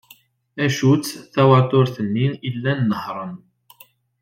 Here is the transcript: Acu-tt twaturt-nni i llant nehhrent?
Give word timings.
Acu-tt 0.65 1.09
twaturt-nni 1.33 2.27
i 2.47 2.49
llant 2.55 2.85
nehhrent? 2.89 3.39